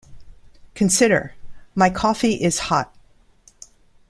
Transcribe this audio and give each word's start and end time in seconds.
Consider 0.73 1.35
"My 1.75 1.91
coffee 1.91 2.33
is 2.33 2.57
hot". 2.57 2.91